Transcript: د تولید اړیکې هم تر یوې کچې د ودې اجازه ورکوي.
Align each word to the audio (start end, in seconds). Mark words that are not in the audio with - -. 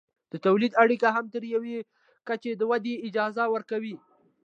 د 0.31 0.33
تولید 0.45 0.71
اړیکې 0.83 1.09
هم 1.15 1.25
تر 1.33 1.43
یوې 1.53 1.77
کچې 2.27 2.51
د 2.57 2.61
ودې 2.69 2.95
اجازه 3.07 3.43
ورکوي. 3.55 3.95